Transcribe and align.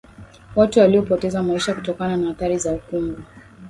watu 0.55 0.79
waliopoteza 0.79 1.43
maisha 1.43 1.73
kutokana 1.73 2.17
na 2.17 2.29
athari 2.29 2.57
za 2.57 2.73
ukungu 2.73 3.21